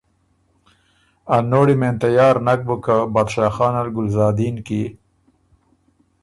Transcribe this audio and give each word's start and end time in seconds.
ا 1.35 1.37
نوړي 1.51 1.75
مېن 1.81 1.95
تیار 2.03 2.35
نک 2.45 2.59
بُک 2.67 2.79
که 2.85 2.95
بادشاه 3.13 3.51
خان 3.55 3.73
ال 3.81 3.87
ګلزادین 3.95 4.55
کی 4.67 4.83